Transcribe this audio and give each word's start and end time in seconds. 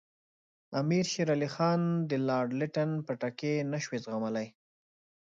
امیر 0.81 1.05
شېر 1.11 1.27
علي 1.35 1.49
خان 1.55 1.81
د 2.09 2.11
لارډ 2.27 2.49
لیټن 2.59 2.89
پټکې 3.07 3.53
نه 3.71 3.79
شو 3.83 3.93
زغملای. 4.03 4.47